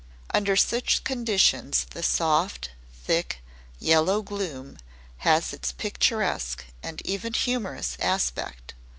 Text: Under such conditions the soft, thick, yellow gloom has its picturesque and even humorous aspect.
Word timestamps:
Under 0.33 0.55
such 0.55 1.03
conditions 1.03 1.85
the 1.91 2.01
soft, 2.01 2.71
thick, 2.91 3.39
yellow 3.77 4.23
gloom 4.23 4.77
has 5.17 5.53
its 5.53 5.71
picturesque 5.71 6.65
and 6.81 7.05
even 7.05 7.33
humorous 7.33 7.97
aspect. 7.99 8.73